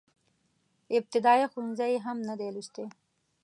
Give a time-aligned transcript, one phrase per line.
[0.97, 2.85] ابتدائيه ښوونځی يې هم نه دی لوستی.